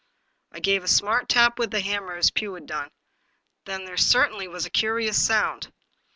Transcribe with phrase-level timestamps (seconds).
[0.51, 2.89] I gave a smart tap with the hammer, as Pugh had done.
[3.65, 5.71] Then there certainly was a curious sound.